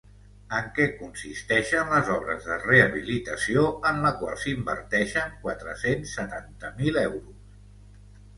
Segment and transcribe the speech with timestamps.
[0.59, 8.11] En què consisteixen les obres de rehabilitació en la qual s’inverteixen quatre-cents setanta mil euros?